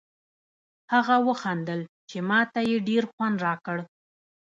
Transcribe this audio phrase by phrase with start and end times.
[0.93, 3.77] هغه و خندل چې ما ته یې ډېر خوند راکړ.